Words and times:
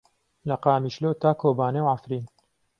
لە 0.47 0.55
قامیشلۆ 0.63 1.09
تا 1.21 1.31
کۆبانێ 1.41 1.81
و 1.83 1.89
عەفرین. 1.93 2.25